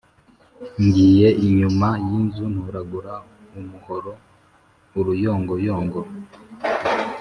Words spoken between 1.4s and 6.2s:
inyuma y'inzu ntoragura umuhoro-Uruyongoyongo.